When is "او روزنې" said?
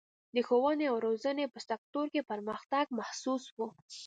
0.91-1.45